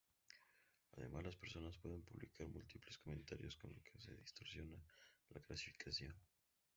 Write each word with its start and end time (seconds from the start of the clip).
Además, 0.97 1.25
las 1.25 1.35
personas 1.35 1.77
pueden 1.77 2.01
publicar 2.01 2.47
múltiples 2.47 2.97
comentarios, 2.97 3.55
con 3.55 3.71
lo 3.71 3.83
que 3.83 3.99
se 4.01 4.11
distorsiona 4.15 4.83
la 5.29 5.39
clasificación. 5.41 6.15